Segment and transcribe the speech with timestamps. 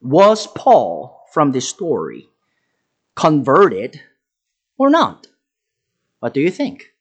[0.00, 2.28] Was Paul from this story
[3.14, 4.00] converted
[4.78, 5.26] or not?
[6.20, 6.92] What do you think?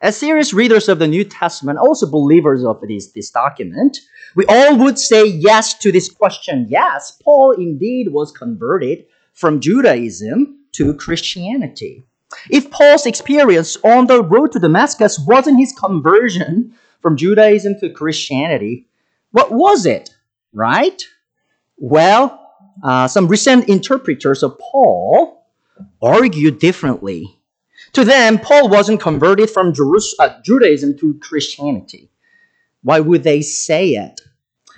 [0.00, 3.98] As serious readers of the New Testament, also believers of this, this document,
[4.34, 6.66] we all would say yes to this question.
[6.68, 12.02] Yes, Paul indeed was converted from Judaism to Christianity.
[12.50, 18.88] If Paul's experience on the road to Damascus wasn't his conversion from Judaism to Christianity,
[19.30, 20.10] what was it,
[20.52, 21.00] right?
[21.84, 22.40] Well,
[22.84, 25.44] uh, some recent interpreters of Paul
[26.00, 27.36] argue differently.
[27.94, 29.74] To them, Paul wasn't converted from
[30.20, 32.08] uh, Judaism to Christianity.
[32.84, 34.20] Why would they say it?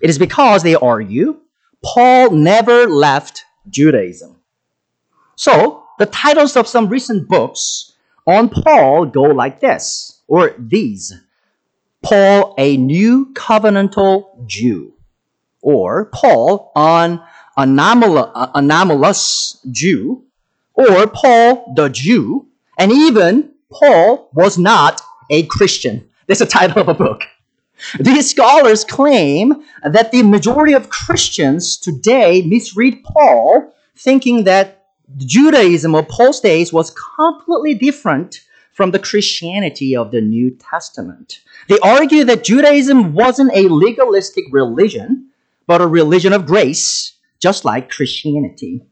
[0.00, 1.40] It is because they argue
[1.84, 4.36] Paul never left Judaism.
[5.36, 7.92] So, the titles of some recent books
[8.26, 11.12] on Paul go like this, or these
[12.00, 14.93] Paul, a new covenantal Jew,
[15.64, 17.20] or Paul, an
[17.56, 20.22] anomalous, anomalous Jew,
[20.74, 22.46] or Paul, the Jew,
[22.78, 26.06] and even Paul was not a Christian.
[26.26, 27.22] That's the title of a book.
[27.98, 34.84] These scholars claim that the majority of Christians today misread Paul, thinking that
[35.16, 38.40] Judaism of Paul's days was completely different
[38.72, 41.40] from the Christianity of the New Testament.
[41.68, 45.30] They argue that Judaism wasn't a legalistic religion,
[45.66, 48.82] but a religion of grace, just like Christianity,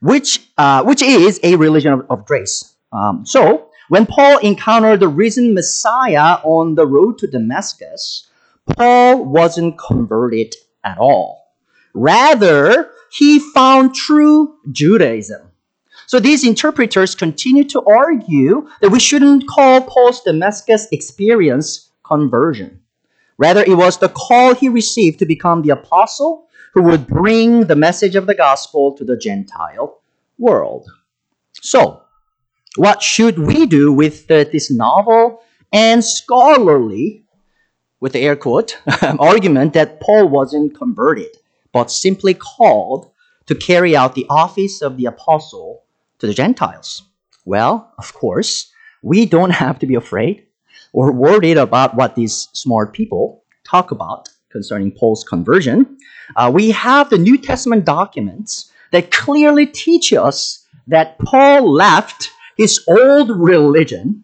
[0.00, 2.74] which, uh, which is a religion of, of grace.
[2.92, 8.28] Um, so, when Paul encountered the risen Messiah on the road to Damascus,
[8.76, 11.52] Paul wasn't converted at all.
[11.92, 15.50] Rather, he found true Judaism.
[16.06, 22.80] So these interpreters continue to argue that we shouldn't call Paul's Damascus experience conversion.
[23.38, 27.76] Rather, it was the call he received to become the apostle who would bring the
[27.76, 30.00] message of the gospel to the Gentile
[30.38, 30.88] world.
[31.52, 32.02] So,
[32.76, 35.42] what should we do with the, this novel
[35.72, 37.24] and scholarly,
[38.00, 41.36] with the air quote, argument that Paul wasn't converted,
[41.72, 43.10] but simply called
[43.46, 45.84] to carry out the office of the apostle
[46.18, 47.02] to the Gentiles?
[47.44, 50.46] Well, of course, we don't have to be afraid
[50.94, 55.98] or worried about what these smart people talk about concerning Paul's conversion.
[56.36, 62.82] Uh, we have the New Testament documents that clearly teach us that Paul left his
[62.86, 64.22] old religion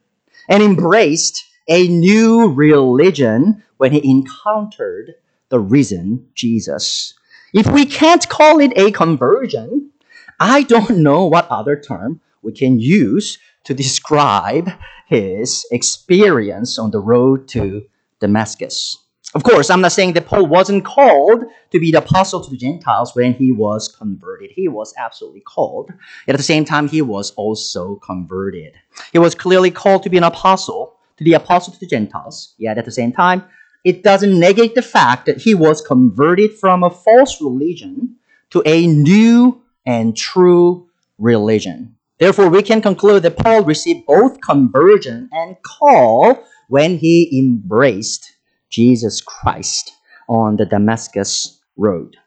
[0.48, 5.14] and embraced a new religion when he encountered
[5.48, 7.14] the risen Jesus.
[7.52, 9.90] If we can't call it a conversion,
[10.38, 14.70] I don't know what other term we can use to describe
[15.06, 17.82] his experience on the road to
[18.20, 18.96] Damascus.
[19.32, 22.56] Of course, I'm not saying that Paul wasn't called to be the apostle to the
[22.56, 24.50] Gentiles when he was converted.
[24.50, 25.90] He was absolutely called.
[26.26, 28.74] Yet at the same time, he was also converted.
[29.12, 32.54] He was clearly called to be an apostle, to the apostle to the Gentiles.
[32.58, 33.44] Yet at the same time,
[33.84, 38.16] it doesn't negate the fact that he was converted from a false religion
[38.50, 40.88] to a new and true
[41.18, 41.96] religion.
[42.20, 48.36] Therefore, we can conclude that Paul received both conversion and call when he embraced
[48.68, 49.92] Jesus Christ
[50.28, 52.18] on the Damascus road.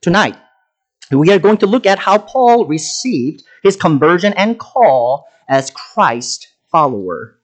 [0.00, 0.36] Tonight,
[1.12, 6.48] we are going to look at how Paul received his conversion and call as Christ
[6.72, 7.38] follower.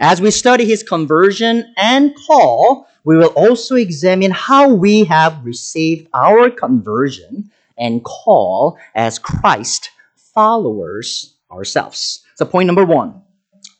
[0.00, 6.08] As we study his conversion and call, we will also examine how we have received
[6.12, 9.92] our conversion and call as Christ
[10.34, 12.24] followers ourselves.
[12.34, 13.22] So, point number one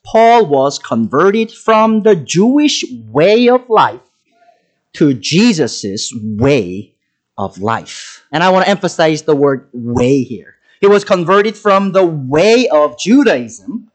[0.05, 4.01] Paul was converted from the Jewish way of life
[4.95, 6.95] to Jesus' way
[7.37, 8.25] of life.
[8.33, 10.57] And I want to emphasize the word way here.
[10.81, 13.91] He was converted from the way of Judaism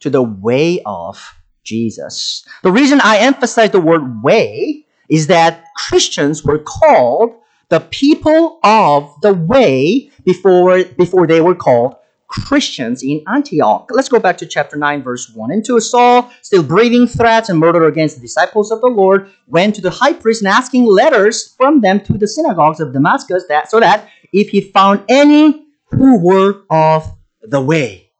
[0.00, 2.46] to the way of Jesus.
[2.62, 7.34] The reason I emphasize the word way is that Christians were called
[7.68, 11.96] the people of the way before, before they were called
[12.28, 13.88] Christians in Antioch.
[13.90, 15.80] Let's go back to chapter 9, verse 1 and 2.
[15.80, 19.90] Saul, still breathing threats and murder against the disciples of the Lord, went to the
[19.90, 24.08] high priest and asking letters from them to the synagogues of Damascus, that so that
[24.32, 27.06] if he found any who were of
[27.42, 28.10] the way,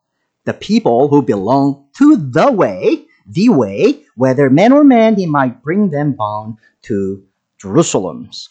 [0.44, 5.62] the people who belong to the way, the way, whether men or men, he might
[5.62, 7.24] bring them bound to
[7.58, 8.50] Jerusalem's.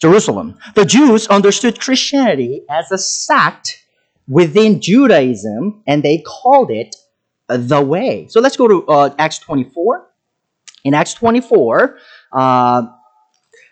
[0.00, 0.58] Jerusalem.
[0.74, 3.83] The Jews understood Christianity as a sect
[4.28, 6.96] within Judaism, and they called it
[7.48, 8.26] the way.
[8.28, 10.06] So let's go to uh, Acts 24.
[10.84, 11.98] In Acts 24,
[12.32, 12.82] uh,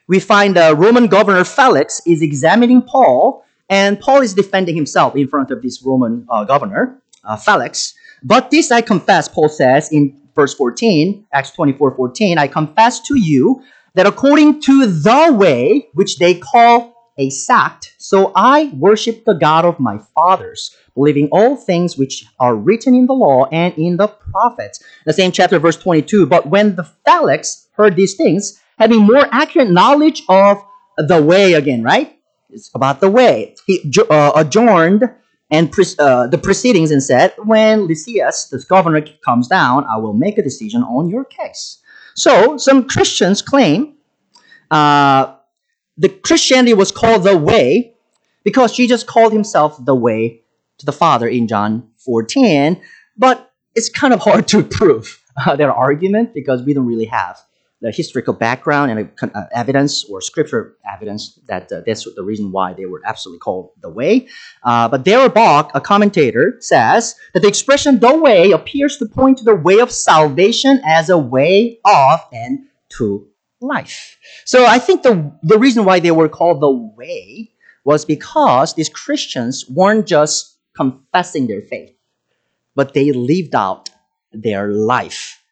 [0.08, 5.28] we find the Roman governor Felix is examining Paul And Paul is defending himself in
[5.28, 7.94] front of this Roman uh, governor, uh, Felix.
[8.22, 13.18] But this I confess, Paul says in verse 14, Acts 24 14, I confess to
[13.18, 13.62] you
[13.94, 19.64] that according to the way which they call a sect, so I worship the God
[19.64, 24.08] of my fathers, believing all things which are written in the law and in the
[24.08, 24.82] prophets.
[25.06, 26.26] The same chapter, verse 22.
[26.26, 30.62] But when the Felix heard these things, having more accurate knowledge of
[30.98, 32.18] the way again, right?
[32.50, 33.54] It's about the way.
[33.66, 35.04] He uh, adjourned
[35.52, 40.14] and pre- uh, the proceedings and said, When Lysias, the governor, comes down, I will
[40.14, 41.78] make a decision on your case.
[42.14, 43.94] So, some Christians claim
[44.72, 45.36] uh,
[45.96, 47.91] the Christianity was called the way
[48.44, 50.42] because Jesus called himself the way
[50.78, 52.80] to the Father in John 14,
[53.16, 57.38] but it's kind of hard to prove uh, their argument because we don't really have
[57.82, 62.72] the historical background and uh, evidence or scripture evidence that uh, that's the reason why
[62.72, 64.28] they were absolutely called the way.
[64.62, 65.04] Uh, but
[65.34, 69.80] Bock, a commentator, says that the expression the way appears to point to the way
[69.80, 72.60] of salvation as a way of and
[72.90, 73.26] to
[73.60, 74.16] life.
[74.44, 77.51] So I think the, the reason why they were called the way
[77.84, 81.94] was because these Christians weren't just confessing their faith,
[82.74, 83.90] but they lived out
[84.32, 85.42] their life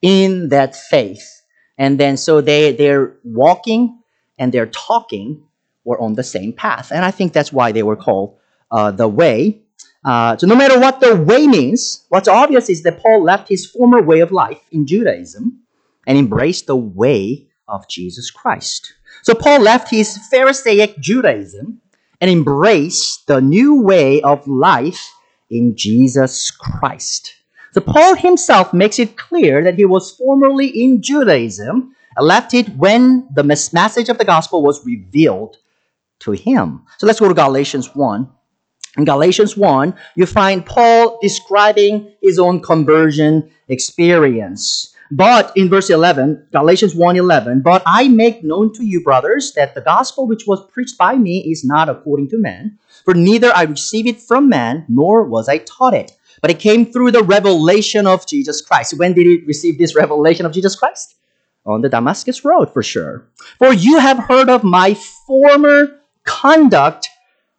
[0.00, 1.42] in that faith
[1.76, 4.00] and then so they they're walking
[4.38, 5.42] and they're talking
[5.84, 6.90] were on the same path.
[6.90, 8.38] And I think that's why they were called
[8.70, 9.62] uh, the way.
[10.04, 13.66] Uh, so no matter what the way means, what's obvious is that Paul left his
[13.66, 15.60] former way of life in Judaism
[16.06, 18.93] and embraced the way of Jesus Christ.
[19.24, 21.80] So Paul left his Pharisaic Judaism
[22.20, 25.14] and embraced the new way of life
[25.48, 27.32] in Jesus Christ.
[27.72, 33.26] So Paul himself makes it clear that he was formerly in Judaism, left it when
[33.34, 35.56] the message of the gospel was revealed
[36.20, 36.84] to him.
[36.98, 38.30] So let's go to Galatians 1.
[38.98, 44.93] In Galatians 1, you find Paul describing his own conversion experience.
[45.10, 49.80] But in verse 11, Galatians 1:11, but I make known to you brothers that the
[49.80, 54.08] gospel which was preached by me is not according to man, for neither I received
[54.08, 56.12] it from man, nor was I taught it
[56.44, 58.98] but it came through the revelation of Jesus Christ.
[58.98, 61.16] When did he receive this revelation of Jesus Christ?
[61.64, 63.26] On the Damascus Road, for sure.
[63.58, 64.92] For you have heard of my
[65.26, 67.08] former conduct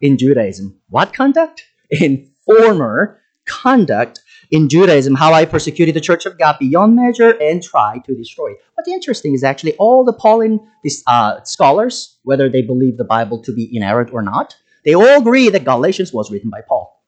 [0.01, 0.79] in Judaism.
[0.89, 1.65] What conduct?
[1.89, 4.21] In former conduct
[4.51, 8.51] in Judaism, how I persecuted the church of God beyond measure and tried to destroy
[8.51, 8.57] it.
[8.75, 10.59] What's interesting is actually all the Pauline
[11.07, 15.49] uh, scholars, whether they believe the Bible to be inerrant or not, they all agree
[15.49, 17.03] that Galatians was written by Paul.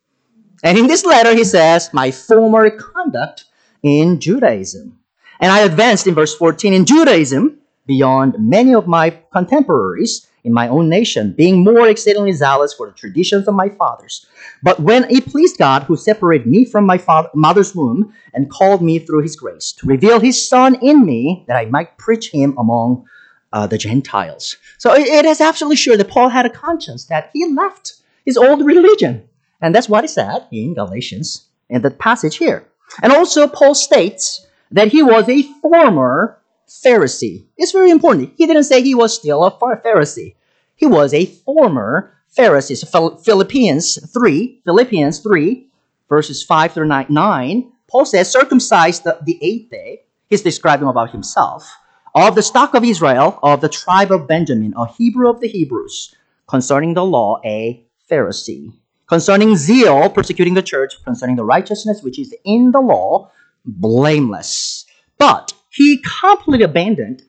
[0.63, 3.45] And in this letter, he says, My former conduct
[3.83, 4.99] in Judaism.
[5.39, 10.67] And I advanced in verse 14 in Judaism beyond many of my contemporaries in my
[10.67, 14.25] own nation, being more exceedingly zealous for the traditions of my fathers.
[14.63, 18.81] But when it pleased God, who separated me from my father, mother's womb and called
[18.81, 22.57] me through his grace, to reveal his Son in me, that I might preach him
[22.57, 23.05] among
[23.53, 24.55] uh, the Gentiles.
[24.79, 27.93] So it, it is absolutely sure that Paul had a conscience that he left
[28.25, 29.27] his old religion
[29.61, 32.67] and that's what he said in Galatians in the passage here.
[33.01, 37.45] And also, Paul states that he was a former Pharisee.
[37.57, 38.33] It's very important.
[38.37, 40.35] He didn't say he was still a Pharisee.
[40.75, 42.77] He was a former Pharisee.
[42.77, 45.67] So Philippians 3, Philippians 3,
[46.09, 51.69] verses 5 through 9, Paul says, circumcised the, the eighth day, he's describing about himself,
[52.13, 56.15] of the stock of Israel, of the tribe of Benjamin, a Hebrew of the Hebrews,
[56.47, 58.73] concerning the law, a Pharisee
[59.07, 63.31] concerning zeal, persecuting the church, concerning the righteousness which is in the law,
[63.65, 64.85] blameless.
[65.17, 67.23] But he completely abandoned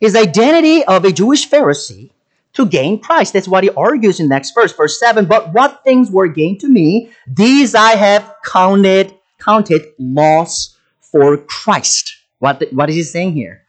[0.00, 2.10] his identity of a Jewish Pharisee
[2.54, 3.32] to gain Christ.
[3.32, 5.26] That's what he argues in the next verse, verse 7.
[5.26, 12.16] But what things were gained to me, these I have counted, counted loss for Christ.
[12.38, 13.62] What, what is he saying here?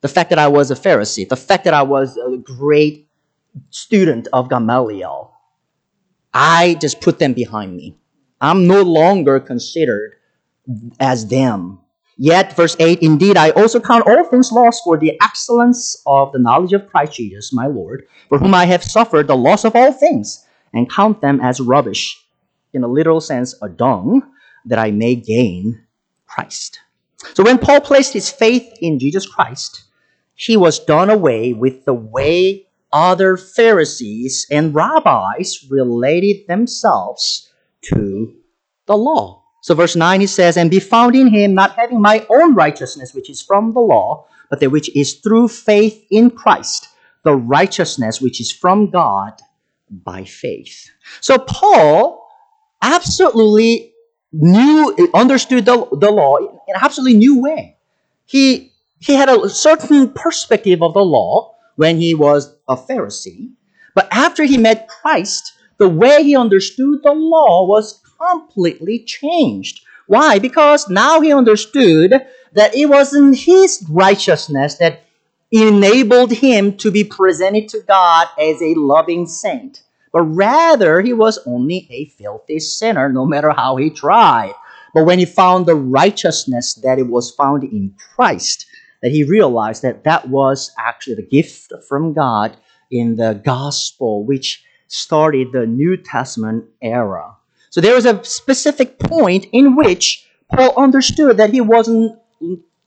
[0.00, 3.08] The fact that I was a Pharisee, the fact that I was a great
[3.70, 5.32] student of Gamaliel,
[6.32, 7.96] I just put them behind me.
[8.40, 10.14] I'm no longer considered
[11.00, 11.80] as them.
[12.20, 16.40] Yet, verse 8, indeed, I also count all things lost for the excellence of the
[16.40, 19.92] knowledge of Christ Jesus, my Lord, for whom I have suffered the loss of all
[19.92, 20.44] things,
[20.74, 22.20] and count them as rubbish,
[22.74, 24.22] in a literal sense, a dung,
[24.64, 25.80] that I may gain
[26.26, 26.80] Christ.
[27.34, 29.84] So when Paul placed his faith in Jesus Christ,
[30.34, 38.34] he was done away with the way other Pharisees and rabbis related themselves to
[38.86, 39.44] the law.
[39.60, 43.14] So, verse 9 he says, And be found in him, not having my own righteousness,
[43.14, 46.88] which is from the law, but that which is through faith in Christ,
[47.24, 49.32] the righteousness which is from God
[49.90, 50.90] by faith.
[51.20, 52.26] So Paul
[52.82, 53.94] absolutely
[54.32, 57.76] knew, understood the, the law in an absolutely new way.
[58.26, 63.52] He, he had a certain perspective of the law when he was a Pharisee.
[63.94, 69.80] But after he met Christ, the way he understood the law was completely changed.
[70.06, 70.38] Why?
[70.38, 72.12] Because now he understood
[72.52, 75.02] that it wasn't his righteousness that
[75.50, 79.82] enabled him to be presented to God as a loving saint,
[80.12, 84.54] but rather he was only a filthy sinner no matter how he tried.
[84.94, 88.66] But when he found the righteousness that it was found in Christ,
[89.02, 92.56] that he realized that that was actually the gift from God
[92.90, 97.37] in the gospel, which started the New Testament era.
[97.70, 102.18] So there was a specific point in which Paul understood that he wasn't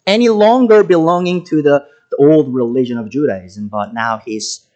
[0.07, 4.67] any longer belonging to the, the old religion of Judaism, but now he's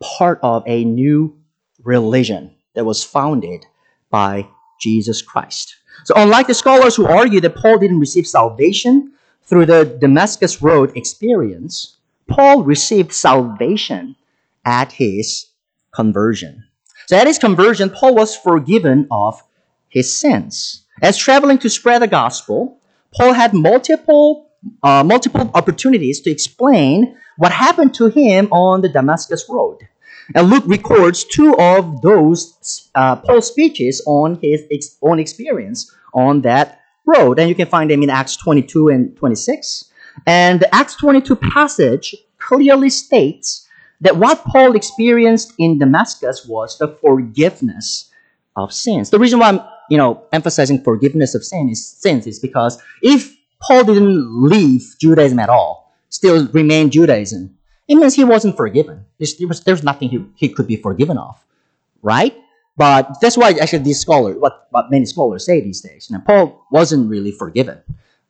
[0.00, 1.36] part of a new
[1.82, 3.66] religion that was founded
[4.10, 4.48] by
[4.80, 5.76] Jesus Christ.
[6.04, 9.12] So, unlike the scholars who argue that Paul didn't receive salvation
[9.44, 11.96] through the Damascus Road experience,
[12.28, 14.16] Paul received salvation
[14.64, 15.46] at his
[15.94, 16.64] conversion.
[17.06, 19.40] So, at his conversion, Paul was forgiven of
[19.92, 20.84] his sins.
[21.02, 22.78] As traveling to spread the gospel,
[23.14, 24.48] Paul had multiple
[24.82, 29.78] uh, multiple opportunities to explain what happened to him on the Damascus Road.
[30.34, 36.42] And Luke records two of those uh, Paul's speeches on his ex- own experience on
[36.42, 37.40] that road.
[37.40, 39.90] And you can find them in Acts 22 and 26.
[40.26, 43.66] And the Acts 22 passage clearly states
[44.00, 48.10] that what Paul experienced in Damascus was the forgiveness
[48.56, 49.10] of sins.
[49.10, 49.60] The reason why I'm
[49.92, 55.38] you know emphasizing forgiveness of sin is sins is because if Paul didn't leave Judaism
[55.38, 57.56] at all, still remained Judaism,
[57.88, 59.04] it means he wasn't forgiven.
[59.18, 61.36] There's, there was, nothing he, he could be forgiven of,
[62.02, 62.34] right?
[62.76, 66.22] But that's why actually these scholars, what, what many scholars say these days, you know,
[66.26, 67.78] Paul wasn't really forgiven.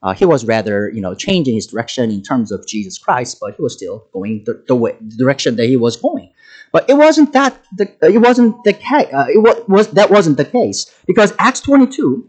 [0.03, 3.55] Uh, he was rather, you know, changing his direction in terms of Jesus Christ, but
[3.55, 6.29] he was still going the, the, way, the direction that he was going.
[6.73, 9.09] But it wasn't that the, it wasn't the case.
[9.13, 12.29] Uh, it was, was that wasn't the case because Acts 22,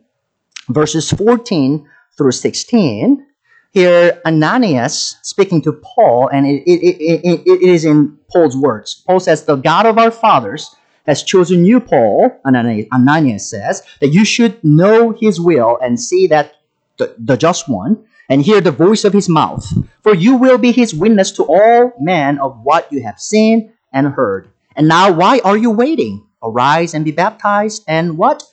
[0.70, 3.26] verses 14 through 16,
[3.72, 9.02] here Ananias speaking to Paul, and it, it, it, it is in Paul's words.
[9.08, 10.76] Paul says, The God of our fathers
[11.08, 16.54] has chosen you, Paul, Ananias says, that you should know his will and see that
[16.98, 19.66] the, the just one, and hear the voice of his mouth.
[20.02, 24.08] For you will be his witness to all men of what you have seen and
[24.08, 24.50] heard.
[24.76, 26.26] And now, why are you waiting?
[26.42, 28.44] Arise and be baptized, and what?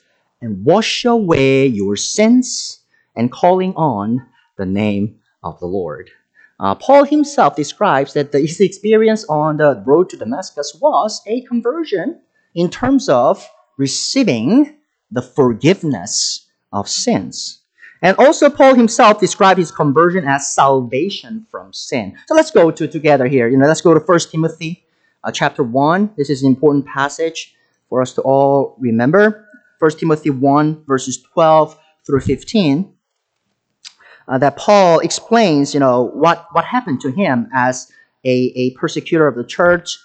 [0.41, 2.81] And wash away your sins
[3.17, 6.11] and calling on the name of the Lord.
[6.61, 11.41] Uh, Paul himself describes that the, his experience on the road to Damascus was a
[11.43, 12.21] conversion
[12.55, 14.77] in terms of receiving
[15.11, 17.63] the forgiveness of sins.
[18.03, 22.17] And also, Paul himself described his conversion as salvation from sin.
[22.27, 23.49] So let's go to together here.
[23.49, 24.85] You know, let's go to 1 Timothy
[25.25, 26.15] uh, chapter 1.
[26.17, 27.55] This is an important passage
[27.89, 29.47] for us to all remember.
[29.79, 32.95] 1 Timothy 1, verses 12 through 15
[34.31, 37.91] uh, that Paul explains, you know, what, what happened to him as
[38.25, 39.99] a, a persecutor of the church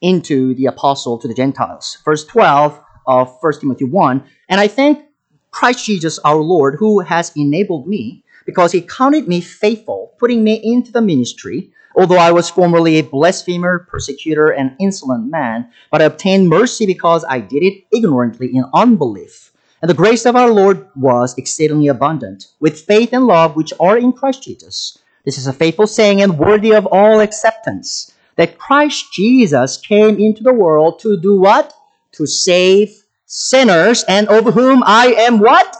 [0.00, 1.98] into the apostle to the Gentiles.
[2.04, 4.24] Verse 12 of 1 Timothy 1.
[4.48, 5.04] And I thank
[5.50, 10.60] Christ Jesus our Lord, who has enabled me, because he counted me faithful, putting me
[10.62, 16.04] into the ministry, although I was formerly a blasphemer, persecutor, and insolent man, but I
[16.04, 19.52] obtained mercy because I did it ignorantly in unbelief.
[19.80, 23.96] And the grace of our Lord was exceedingly abundant, with faith and love which are
[23.98, 24.98] in Christ Jesus.
[25.24, 30.42] This is a faithful saying and worthy of all acceptance that Christ Jesus came into
[30.42, 31.72] the world to do what?
[32.12, 35.76] To save sinners, and over whom I am what?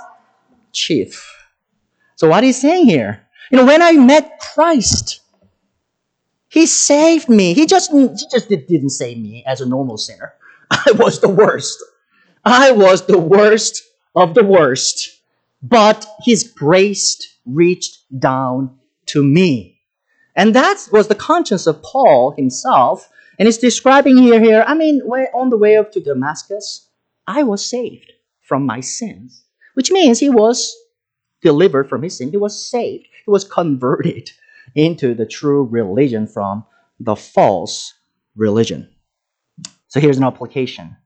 [0.73, 1.33] Chief.
[2.17, 3.23] So, what he's saying here?
[3.51, 5.21] You know, when I met Christ,
[6.57, 7.53] he saved me.
[7.53, 10.33] He just, he just didn't save me as a normal sinner.
[10.71, 11.85] I was the worst.
[12.47, 13.83] I was the worst
[14.15, 15.21] of the worst,
[15.63, 18.79] but his grace reached down
[19.13, 19.81] to me.
[20.35, 23.07] And that was the conscience of Paul himself.
[23.39, 25.03] And he's describing here, here, I mean,
[25.35, 26.89] on the way up to Damascus,
[27.27, 29.45] I was saved from my sins,
[29.75, 30.75] which means he was
[31.43, 32.31] delivered from his sin.
[32.31, 33.09] He was saved.
[33.27, 34.31] He was converted
[34.75, 36.65] into the true religion from
[37.01, 37.95] the false
[38.35, 38.89] religion.
[39.89, 40.97] So here's an application.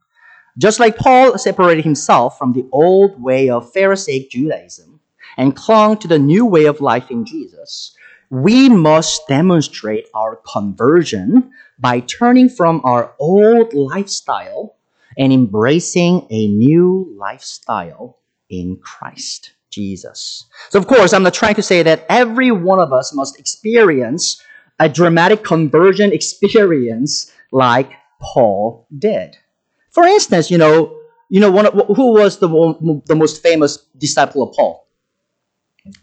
[0.58, 5.00] Just like Paul separated himself from the old way of Pharisaic Judaism
[5.36, 7.96] and clung to the new way of life in Jesus,
[8.30, 14.76] we must demonstrate our conversion by turning from our old lifestyle
[15.16, 20.44] and embracing a new lifestyle in Christ Jesus.
[20.70, 24.42] So, of course, I'm not trying to say that every one of us must experience
[24.78, 29.36] a dramatic conversion experience like Paul did.
[29.90, 30.96] For instance, you know,
[31.28, 32.48] you know, one of, who was the,
[33.06, 34.86] the most famous disciple of Paul?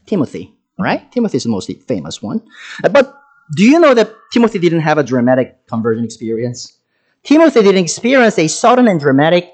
[0.06, 1.12] Timothy, right?
[1.12, 2.42] Timothy is the most famous one.
[2.84, 3.14] Uh, but
[3.56, 6.78] do you know that Timothy didn't have a dramatic conversion experience?
[7.24, 9.52] Timothy didn't experience a sudden and dramatic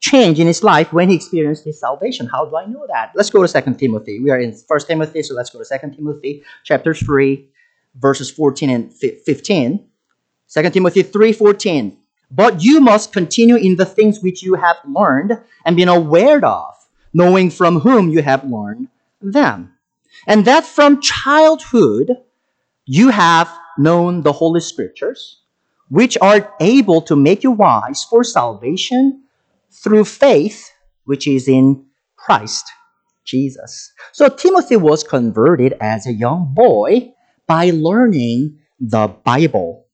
[0.00, 2.26] change in his life when he experienced his salvation.
[2.26, 3.12] How do I know that?
[3.14, 4.20] Let's go to Second Timothy.
[4.20, 7.48] We are in First Timothy, so let's go to Second Timothy chapter 3,
[7.96, 9.84] verses 14 and 15.
[10.48, 11.96] 2 Timothy 3:14.
[12.30, 16.74] But you must continue in the things which you have learned and been aware of,
[17.12, 18.88] knowing from whom you have learned
[19.20, 19.72] them.
[20.26, 22.16] And that from childhood
[22.84, 23.48] you have
[23.78, 25.40] known the Holy Scriptures,
[25.88, 29.22] which are able to make you wise for salvation
[29.82, 30.70] through faith,
[31.04, 31.84] which is in
[32.16, 32.66] Christ
[33.24, 33.92] Jesus.
[34.12, 37.12] So Timothy was converted as a young boy
[37.46, 39.86] by learning the Bible.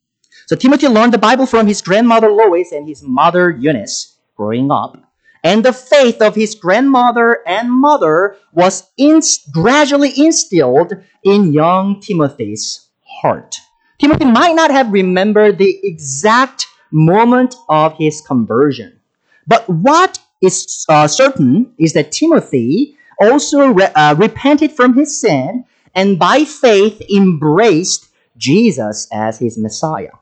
[0.47, 4.97] So Timothy learned the Bible from his grandmother Lois and his mother Eunice growing up.
[5.45, 8.89] And the faith of his grandmother and mother was
[9.53, 10.93] gradually instilled
[11.25, 12.89] in young Timothy's
[13.21, 13.57] heart.
[13.99, 19.01] Timothy might not have remembered the exact moment of his conversion.
[19.46, 25.64] But what is uh, certain is that Timothy also re- uh, repented from his sin
[25.94, 30.12] and by faith embraced Jesus as his Messiah.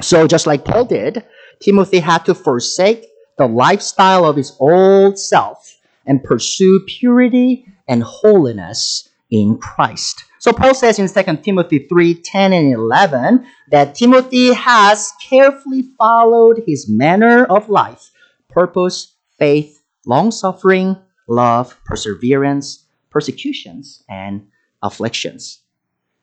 [0.00, 1.24] So, just like Paul did,
[1.60, 5.76] Timothy had to forsake the lifestyle of his old self
[6.06, 10.24] and pursue purity and holiness in Christ.
[10.38, 16.62] So Paul says in 2 Timothy 3 10 and 11 that Timothy has carefully followed
[16.66, 18.10] his manner of life
[18.48, 24.46] purpose, faith, long suffering, love, perseverance, persecutions, and
[24.82, 25.60] afflictions.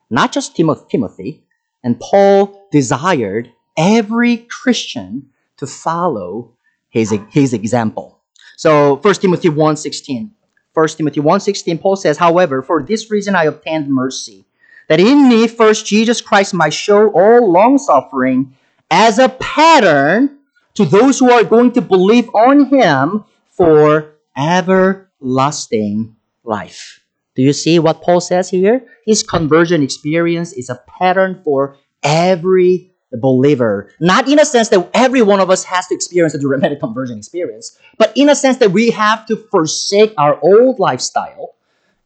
[0.10, 1.43] Not just Timothy,
[1.84, 6.54] and Paul desired every Christian to follow
[6.89, 8.19] his, his example.
[8.58, 10.32] So 1 Timothy 1.16.
[10.73, 14.45] 1 Timothy 1.16, Paul says, However, for this reason I obtained mercy,
[14.89, 18.56] that in me first Jesus Christ might show all long suffering
[18.91, 20.35] as a pattern
[20.76, 27.02] to those who are going to believe on him for everlasting life.
[27.36, 28.86] Do you see what Paul says here?
[29.06, 33.92] His conversion experience is a pattern for every believer.
[34.00, 37.18] Not in a sense that every one of us has to experience a dramatic conversion
[37.18, 41.56] experience, but in a sense that we have to forsake our old lifestyle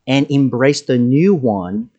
[0.08, 1.90] and embrace the new one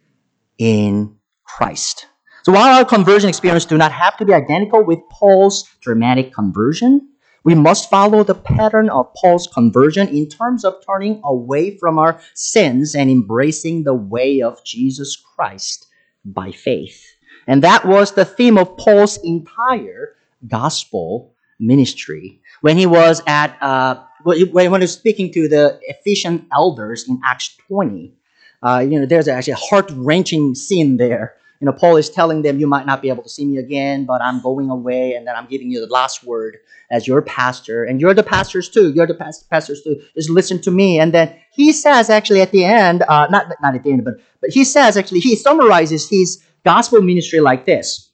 [0.59, 2.07] in Christ.
[2.43, 7.09] So while our conversion experience do not have to be identical with Paul's dramatic conversion,
[7.45, 12.21] we must follow the pattern of Paul's conversion in terms of turning away from our
[12.35, 15.87] sins and embracing the way of Jesus Christ
[16.25, 17.05] by faith.
[17.47, 22.41] And that was the theme of Paul's entire gospel ministry.
[22.63, 27.57] When he was at, uh, when he was speaking to the Ephesian elders in Acts
[27.69, 28.15] 20,
[28.63, 32.41] uh, you know, there's actually a heart wrenching scene there you know, Paul is telling
[32.41, 35.27] them, you might not be able to see me again, but I'm going away, and
[35.27, 36.57] then I'm giving you the last word
[36.91, 38.93] as your pastor, and you're the pastors too.
[38.95, 39.15] You're the
[39.51, 40.01] pastors too.
[40.15, 40.99] Just listen to me.
[40.99, 44.15] And then he says, actually, at the end, uh, not not at the end, but
[44.41, 48.11] but he says actually he summarizes his gospel ministry like this,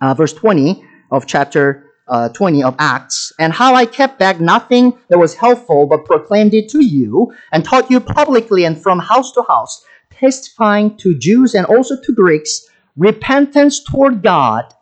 [0.00, 1.84] uh, verse 20 of chapter.
[2.10, 6.54] Uh, 20 of Acts, and how I kept back nothing that was helpful, but proclaimed
[6.54, 9.84] it to you, and taught you publicly and from house to house,
[10.18, 14.74] testifying to Jews and also to Greeks repentance toward God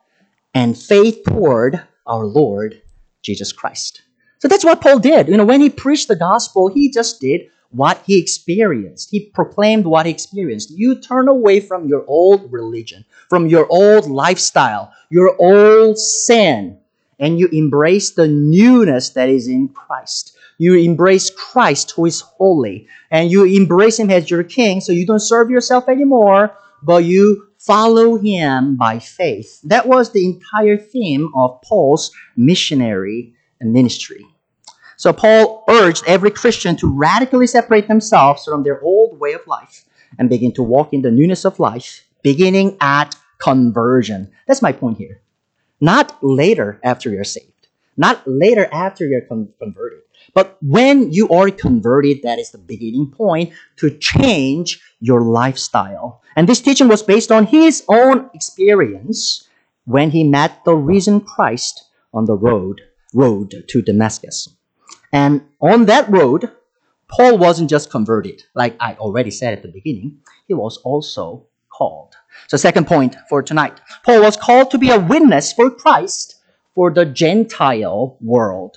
[0.55, 2.81] and faith toward our Lord
[3.22, 4.03] Jesus Christ.
[4.38, 5.29] So that's what Paul did.
[5.29, 9.11] You know, when he preached the gospel, he just did what he experienced.
[9.11, 10.70] He proclaimed what he experienced.
[10.70, 16.79] You turn away from your old religion, from your old lifestyle, your old sin,
[17.18, 22.88] and you embrace the newness that is in Christ you embrace Christ who is holy.
[23.11, 27.49] And you embrace him as your king so you don't serve yourself anymore but you
[27.59, 29.61] follow him by faith.
[29.64, 34.25] That was the entire theme of paul's missionary ministry.
[34.97, 39.85] So paul urged every christian to radically separate themselves from their old way of life
[40.19, 44.31] and begin to walk in the newness of life beginning at conversion.
[44.47, 45.21] That's my point here.
[45.81, 47.69] Not later after you're saved.
[47.97, 50.01] Not later after you're con- converted
[50.37, 56.20] but when you are converted, that is the beginning point to change your lifestyle.
[56.37, 59.49] And this teaching was based on his own experience
[59.87, 62.83] when he met the risen Christ on the road
[63.14, 64.51] road to Damascus.
[65.11, 66.53] And on that road,
[67.09, 70.18] Paul wasn't just converted, like I already said at the beginning,
[70.49, 72.14] he was also called.
[72.49, 76.42] So, second point for tonight Paul was called to be a witness for Christ
[76.75, 78.77] for the Gentile world.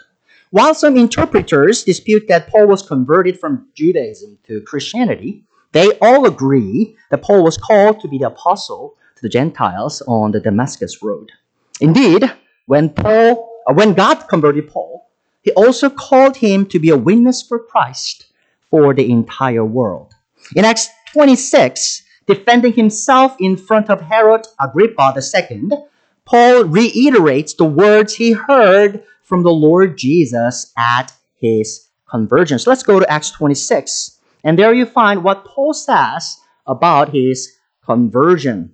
[0.51, 6.97] While some interpreters dispute that Paul was converted from Judaism to Christianity, they all agree
[7.11, 11.31] that Paul was called to be the apostle to the Gentiles on the Damascus road.
[11.79, 12.31] Indeed,
[12.65, 15.11] when Paul, uh, when God converted Paul,
[15.43, 18.25] he also called him to be a witness for Christ
[18.71, 20.15] for the entire world.
[20.55, 25.69] In Acts 26, defending himself in front of Herod Agrippa II,
[26.25, 32.57] Paul reiterates the words he heard from the Lord Jesus at his conversion.
[32.57, 34.19] So let's go to Acts 26.
[34.43, 38.73] And there you find what Paul says about his conversion.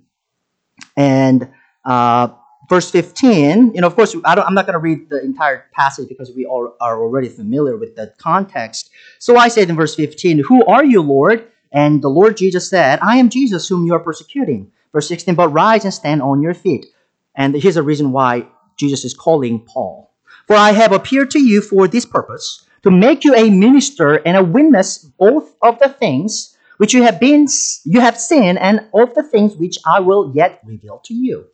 [0.96, 1.50] And
[1.84, 2.28] uh,
[2.70, 6.08] verse 15, you know, of course, I am not going to read the entire passage
[6.08, 8.90] because we all are already familiar with the context.
[9.18, 11.46] So I said in verse 15, Who are you, Lord?
[11.70, 14.72] And the Lord Jesus said, I am Jesus whom you are persecuting.
[14.92, 16.86] Verse 16, But rise and stand on your feet.
[17.34, 18.46] And here's a reason why
[18.78, 20.05] Jesus is calling Paul.
[20.46, 24.36] For I have appeared to you for this purpose, to make you a minister and
[24.36, 27.48] a witness both of the things which you have been
[27.84, 31.46] you have seen and of the things which I will yet reveal to you.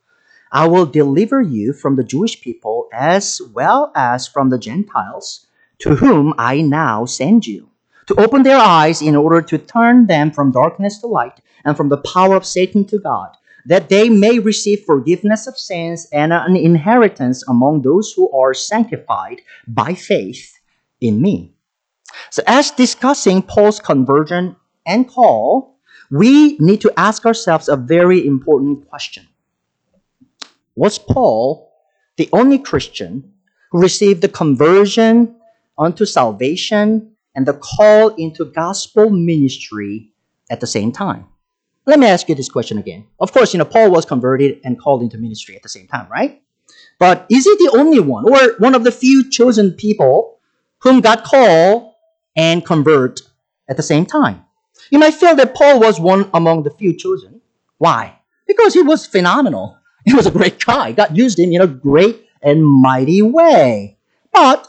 [0.51, 5.47] I will deliver you from the Jewish people as well as from the Gentiles,
[5.79, 7.71] to whom I now send you,
[8.09, 11.89] to open their eyes in order to turn them from darkness to light and from
[11.89, 13.31] the power of Satan to God,
[13.67, 19.41] that they may receive forgiveness of sins and an inheritance among those who are sanctified
[19.67, 20.59] by faith
[21.01, 21.55] in me.
[22.31, 25.79] So, as discussing Paul's conversion and call,
[26.11, 29.27] we need to ask ourselves a very important question
[30.75, 31.73] was Paul
[32.17, 33.33] the only Christian
[33.71, 35.37] who received the conversion
[35.79, 40.13] unto salvation and the call into gospel ministry
[40.51, 41.27] at the same time?
[41.85, 43.07] Let me ask you this question again.
[43.19, 46.09] Of course, you know, Paul was converted and called into ministry at the same time,
[46.09, 46.41] right?
[46.99, 50.39] But is he the only one or one of the few chosen people
[50.79, 51.95] whom God called
[52.37, 53.21] and convert
[53.69, 54.45] at the same time?
[54.91, 57.41] You might feel that Paul was one among the few chosen.
[57.79, 58.19] Why?
[58.47, 59.79] Because he was phenomenal.
[60.05, 60.91] He was a great guy.
[60.91, 63.97] God used him in a great and mighty way.
[64.33, 64.67] But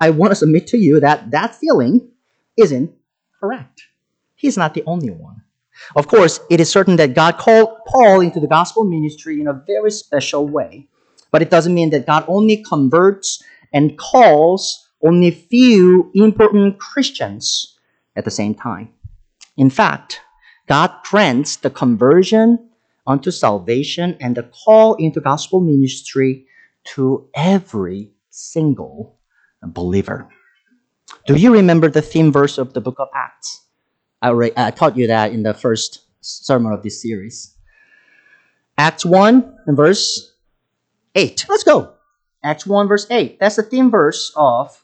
[0.00, 2.10] I want to submit to you that that feeling
[2.56, 2.90] isn't
[3.38, 3.86] correct.
[4.34, 5.43] He's not the only one.
[5.96, 9.62] Of course, it is certain that God called Paul into the gospel ministry in a
[9.66, 10.88] very special way.
[11.30, 17.76] But it doesn't mean that God only converts and calls only few important Christians
[18.16, 18.90] at the same time.
[19.56, 20.20] In fact,
[20.66, 22.70] God grants the conversion
[23.06, 26.46] unto salvation and the call into gospel ministry
[26.84, 29.18] to every single
[29.62, 30.28] believer.
[31.26, 33.63] Do you remember the theme verse of the book of Acts?
[34.24, 37.54] I, taught you that in the first sermon of this series.
[38.78, 40.32] Acts 1 and verse
[41.14, 41.46] 8.
[41.48, 41.92] Let's go.
[42.42, 43.38] Acts 1 verse 8.
[43.38, 44.82] That's the theme verse of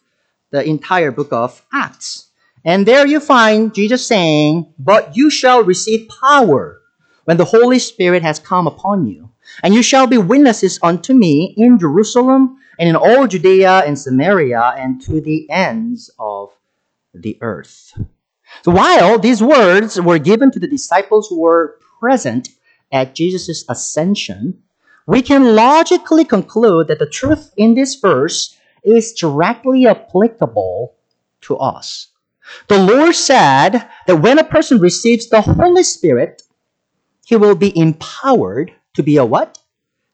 [0.50, 2.30] the entire book of Acts.
[2.64, 6.80] And there you find Jesus saying, But you shall receive power
[7.24, 9.30] when the Holy Spirit has come upon you.
[9.62, 14.74] And you shall be witnesses unto me in Jerusalem and in all Judea and Samaria
[14.76, 16.50] and to the ends of
[17.14, 17.92] the earth.
[18.64, 22.48] So while these words were given to the disciples who were present
[22.92, 24.62] at Jesus' ascension,
[25.06, 30.94] we can logically conclude that the truth in this verse is directly applicable
[31.42, 32.08] to us.
[32.68, 36.42] The Lord said that when a person receives the Holy Spirit,
[37.24, 39.58] he will be empowered to be a what?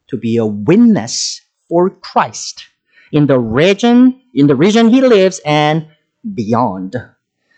[0.09, 2.67] To be a witness for Christ
[3.13, 5.89] in the region, in the region he lives and
[6.35, 6.97] beyond.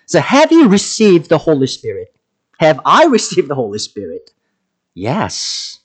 [0.09, 2.13] So have you received the Holy Spirit?
[2.59, 4.33] Have I received the Holy Spirit?
[4.95, 5.79] Yes.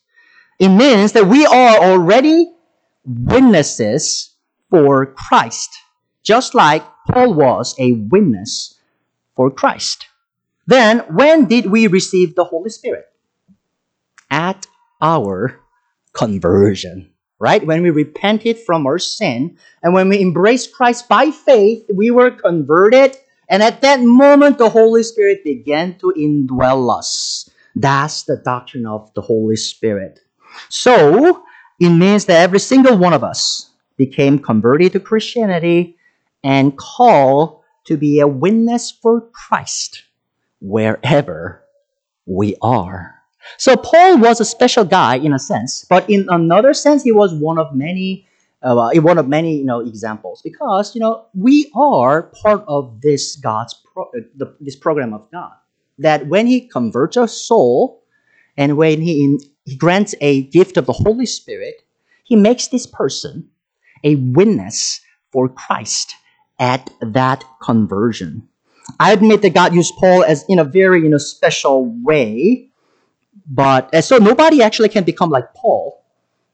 [0.58, 2.52] It means that we are already
[3.06, 4.34] witnesses
[4.72, 5.70] for Christ,
[6.24, 8.80] just like Paul was a witness
[9.36, 10.08] for Christ.
[10.66, 13.06] Then, when did we receive the Holy Spirit?
[14.34, 14.66] at
[15.00, 15.60] our
[16.14, 17.64] conversion, right?
[17.64, 22.32] When we repented from our sin and when we embraced Christ by faith, we were
[22.32, 23.16] converted.
[23.50, 27.50] And at that moment, the Holy Spirit began to indwell us.
[27.76, 30.20] That's the doctrine of the Holy Spirit.
[30.70, 31.44] So,
[31.80, 35.98] it means that every single one of us became converted to Christianity
[36.44, 40.04] and called to be a witness for Christ
[40.62, 41.64] wherever
[42.26, 43.16] we are.
[43.58, 47.34] So Paul was a special guy in a sense, but in another sense, he was
[47.34, 48.28] one of many
[48.64, 50.42] uh, in one of many you know examples.
[50.42, 55.30] Because you know we are part of this God's pro- uh, the, this program of
[55.32, 55.54] God.
[56.00, 58.04] That when He converts a soul
[58.58, 61.76] and when He in, He grants a gift of the Holy Spirit,
[62.24, 63.50] He makes this person
[64.04, 66.16] a witness for Christ
[66.60, 68.48] at that conversion.
[69.00, 72.70] I admit that God used Paul as in a very you know special way,
[73.48, 76.03] but so nobody actually can become like Paul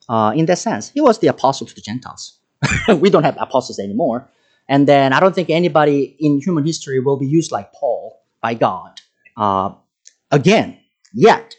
[0.10, 0.90] uh, in that sense.
[0.90, 2.40] He was the apostle to the Gentiles.
[3.00, 4.28] we don't have apostles anymore.
[4.68, 8.54] And then I don't think anybody in human history will be used like Paul by
[8.54, 9.00] God
[9.38, 9.72] uh,
[10.32, 10.78] again,
[11.14, 11.56] yet.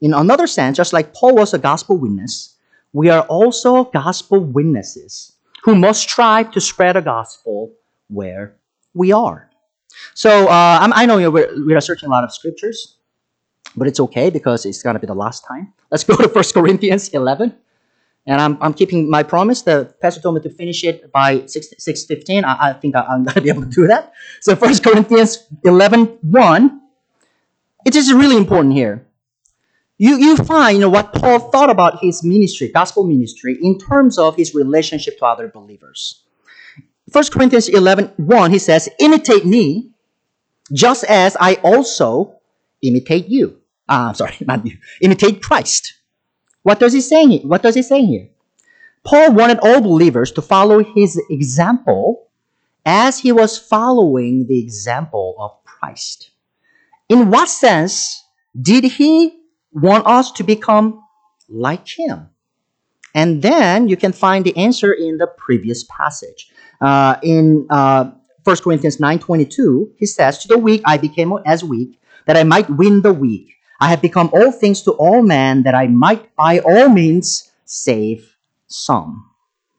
[0.00, 2.54] In another sense, just like Paul was a gospel witness,
[2.92, 5.32] we are also gospel witnesses
[5.64, 7.74] who must strive to spread the gospel
[8.08, 8.56] where
[8.94, 9.50] we are.
[10.14, 12.96] So uh, i know we're, we are searching a lot of scriptures,
[13.76, 15.72] but it's okay because it's going to be the last time.
[15.90, 17.54] Let's go to 1 Corinthians 11.
[18.28, 19.62] And I'm, I'm keeping my promise.
[19.62, 22.44] The pastor told me to finish it by 6, 6.15.
[22.44, 24.12] I, I think I, am going to be able to do that.
[24.42, 26.80] So 1 Corinthians 11, 1.
[27.86, 29.06] It is really important here.
[29.96, 34.18] You, you find you know, what Paul thought about his ministry, gospel ministry, in terms
[34.18, 36.22] of his relationship to other believers.
[37.10, 39.92] 1 Corinthians 11, 1, he says, Imitate me,
[40.70, 42.40] just as I also
[42.82, 43.56] imitate you.
[43.88, 44.76] Ah, I'm sorry, not you.
[45.00, 45.94] Imitate Christ.
[46.62, 47.40] What does he say here?
[47.46, 48.28] What does he say here?
[49.04, 52.28] Paul wanted all believers to follow his example
[52.84, 56.30] as he was following the example of Christ.
[57.08, 58.24] In what sense
[58.60, 59.40] did he
[59.72, 61.02] want us to become
[61.48, 62.28] like him?
[63.14, 66.50] And then you can find the answer in the previous passage.
[66.80, 68.10] Uh, in uh,
[68.44, 72.68] 1 Corinthians 9.22, he says, To the weak I became as weak, that I might
[72.70, 73.57] win the weak.
[73.80, 78.36] I have become all things to all men that I might by all means save
[78.66, 79.30] some.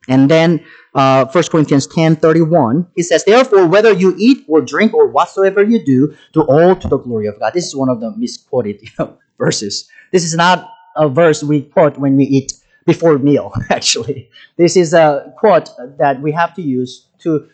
[0.07, 4.93] And then uh, 1 Corinthians 10 31, he says, Therefore, whether you eat or drink
[4.93, 7.53] or whatsoever you do, do all to the glory of God.
[7.53, 8.81] This is one of the misquoted
[9.37, 9.89] verses.
[10.11, 12.53] This is not a verse we quote when we eat
[12.85, 14.29] before meal, actually.
[14.57, 17.47] This is a quote that we have to use to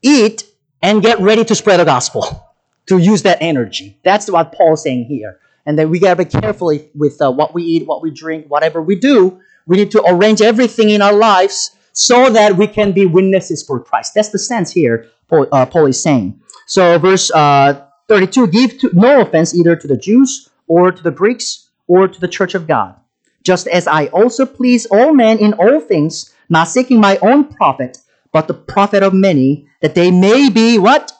[0.00, 0.44] eat
[0.80, 2.48] and get ready to spread the gospel,
[2.86, 4.00] to use that energy.
[4.02, 7.62] That's what Paul's saying here and then we gotta be carefully with uh, what we
[7.62, 9.40] eat, what we drink, whatever we do.
[9.66, 13.78] We need to arrange everything in our lives so that we can be witnesses for
[13.78, 14.14] Christ.
[14.14, 16.40] That's the sense here Paul, uh, Paul is saying.
[16.66, 21.10] So verse uh, 32, give to, no offense either to the Jews or to the
[21.10, 22.94] Greeks or to the church of God,
[23.42, 27.98] just as I also please all men in all things, not seeking my own profit,
[28.32, 31.12] but the profit of many, that they may be what?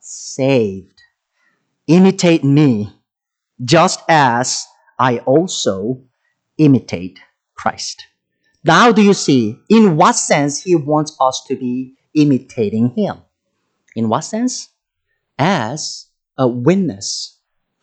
[0.00, 1.02] Saved.
[1.86, 2.95] Imitate me
[3.64, 4.66] just as
[4.98, 6.02] I also
[6.58, 7.18] imitate
[7.54, 8.06] Christ.
[8.64, 13.18] Now, do you see in what sense he wants us to be imitating him?
[13.94, 14.68] In what sense?
[15.38, 17.38] As a witness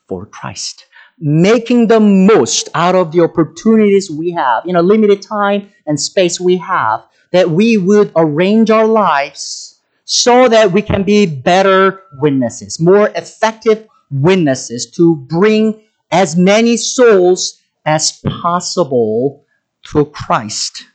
[0.07, 0.85] for Christ.
[1.19, 6.39] Making the most out of the opportunities we have in a limited time and space
[6.39, 12.79] we have, that we would arrange our lives so that we can be better witnesses,
[12.79, 19.45] more effective witnesses to bring as many souls as possible
[19.83, 20.85] to Christ.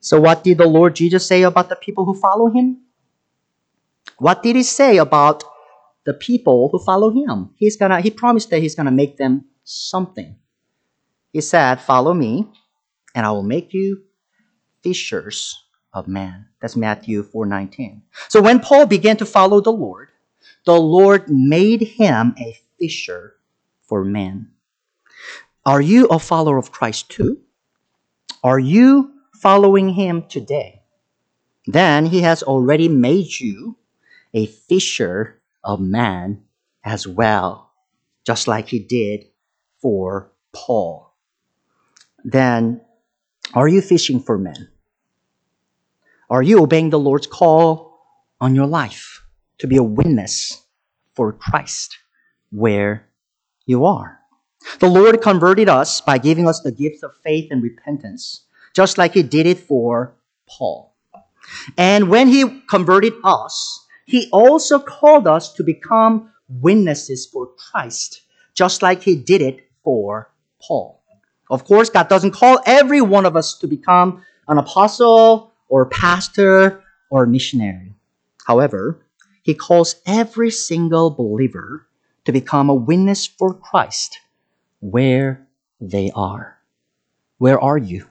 [0.00, 2.82] So, what did the Lord Jesus say about the people who follow him?
[4.18, 5.44] What did he say about
[6.04, 7.50] the people who follow him?
[7.56, 10.36] He's gonna he promised that he's gonna make them something.
[11.32, 12.48] He said, Follow me,
[13.14, 14.02] and I will make you
[14.82, 16.46] fishers of men.
[16.60, 18.02] That's Matthew 4:19.
[18.28, 20.08] So when Paul began to follow the Lord,
[20.64, 23.36] the Lord made him a fisher
[23.82, 24.50] for men.
[25.64, 27.40] Are you a follower of Christ too?
[28.42, 30.82] Are you following him today?
[31.66, 33.76] Then he has already made you
[34.34, 36.42] a fisher of men
[36.84, 37.70] as well,
[38.24, 39.26] just like he did
[39.80, 41.14] for Paul.
[42.24, 42.80] Then,
[43.54, 44.68] are you fishing for men?
[46.30, 48.00] Are you obeying the Lord's call
[48.40, 49.21] on your life
[49.62, 50.62] to be a witness
[51.16, 51.98] for Christ?
[52.52, 53.08] where
[53.66, 54.20] you are.
[54.78, 58.44] The Lord converted us by giving us the gifts of faith and repentance,
[58.74, 60.14] just like He did it for
[60.48, 60.94] Paul.
[61.76, 68.22] And when He converted us, He also called us to become witnesses for Christ,
[68.54, 71.02] just like He did it for Paul.
[71.50, 76.82] Of course, God doesn't call every one of us to become an apostle or pastor
[77.10, 77.94] or missionary.
[78.46, 79.04] However,
[79.42, 81.88] He calls every single believer
[82.24, 84.20] to become a witness for Christ
[84.80, 85.46] where
[85.80, 86.58] they are.
[87.38, 88.06] Where are you?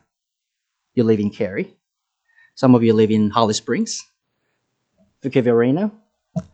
[0.94, 1.74] You live in Cary?
[2.56, 4.06] Some of you live in Holly Springs,
[5.24, 5.92] Fuquay-Varina,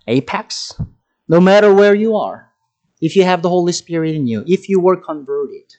[0.08, 0.80] Apex.
[1.28, 2.52] No matter where you are,
[3.02, 5.76] if you have the Holy Spirit in you, if you were converted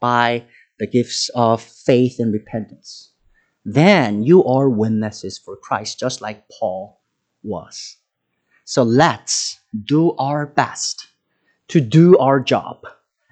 [0.00, 0.44] by
[0.80, 3.12] the gifts of faith and repentance,
[3.64, 7.00] then you are witnesses for Christ, just like Paul
[7.44, 7.98] was.
[8.72, 11.06] So let's do our best
[11.68, 12.86] to do our job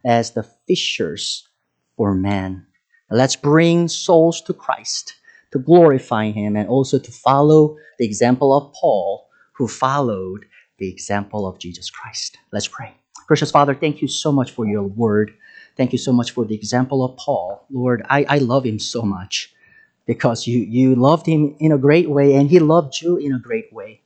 [0.04, 1.48] as the fishers
[1.96, 2.66] for men.
[3.10, 5.14] Let's bring souls to Christ,
[5.52, 10.44] to glorify Him, and also to follow the example of Paul, who followed
[10.76, 12.36] the example of Jesus Christ.
[12.52, 12.92] Let's pray.
[13.26, 15.32] Precious Father, thank you so much for your word.
[15.74, 17.64] Thank you so much for the example of Paul.
[17.70, 19.54] Lord, I, I love him so much
[20.04, 23.38] because you, you loved him in a great way and he loved you in a
[23.38, 24.02] great way.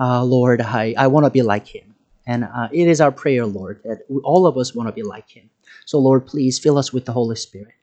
[0.00, 1.94] Uh, Lord, I, I want to be like him.
[2.26, 5.28] And uh, it is our prayer, Lord, that all of us want to be like
[5.28, 5.50] him.
[5.84, 7.74] So, Lord, please fill us with the Holy Spirit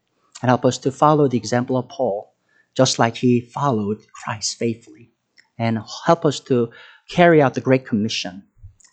[0.42, 2.34] and help us to follow the example of Paul,
[2.76, 5.12] just like he followed Christ faithfully.
[5.60, 6.72] And help us to
[7.10, 8.44] carry out the Great Commission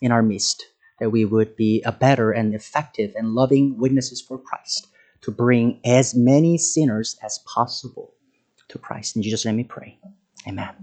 [0.01, 0.65] in our midst,
[0.99, 4.87] that we would be a better and effective and loving witnesses for Christ
[5.21, 8.13] to bring as many sinners as possible
[8.67, 9.15] to Christ.
[9.15, 9.99] In Jesus' name we pray.
[10.47, 10.75] Amen.